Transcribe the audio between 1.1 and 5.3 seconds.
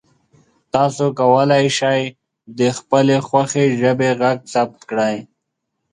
کولی شئ د خپلې خوښې ژبې غږ ثبت کړئ.